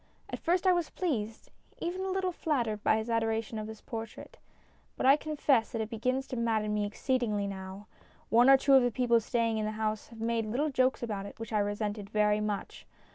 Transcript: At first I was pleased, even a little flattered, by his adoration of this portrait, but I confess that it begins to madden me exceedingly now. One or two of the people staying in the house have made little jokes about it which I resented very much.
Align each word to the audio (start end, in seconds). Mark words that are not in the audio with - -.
At 0.31 0.39
first 0.39 0.65
I 0.65 0.71
was 0.73 0.89
pleased, 0.89 1.51
even 1.77 2.01
a 2.01 2.09
little 2.09 2.31
flattered, 2.31 2.83
by 2.83 2.97
his 2.97 3.07
adoration 3.07 3.59
of 3.59 3.67
this 3.67 3.81
portrait, 3.81 4.39
but 4.97 5.05
I 5.05 5.15
confess 5.15 5.71
that 5.71 5.79
it 5.81 5.91
begins 5.91 6.25
to 6.29 6.35
madden 6.35 6.73
me 6.73 6.85
exceedingly 6.87 7.45
now. 7.45 7.85
One 8.29 8.49
or 8.49 8.57
two 8.57 8.73
of 8.73 8.81
the 8.81 8.89
people 8.89 9.19
staying 9.19 9.59
in 9.59 9.65
the 9.65 9.73
house 9.77 10.07
have 10.07 10.19
made 10.19 10.47
little 10.47 10.71
jokes 10.71 11.03
about 11.03 11.27
it 11.27 11.37
which 11.39 11.53
I 11.53 11.59
resented 11.59 12.09
very 12.09 12.39
much. 12.41 12.87